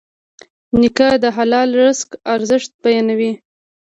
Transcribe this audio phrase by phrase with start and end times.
[0.79, 3.31] نیکه د حلال رزق ارزښت بیانوي.